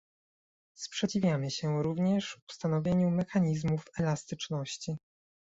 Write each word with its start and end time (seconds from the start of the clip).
Sprzeciwiamy 0.75 1.51
się 1.51 1.83
również 1.83 2.39
ustanowieniu 2.49 3.09
mechanizmów 3.09 3.85
elastyczności 3.97 4.97